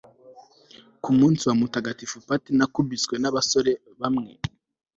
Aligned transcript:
ku 1.03 1.09
munsi 1.17 1.41
wa 1.49 1.55
mutagatifu 1.61 2.17
patty 2.27 2.49
nakubiswe 2.57 3.15
n'abasore 3.19 3.71
bamwe 3.99 4.31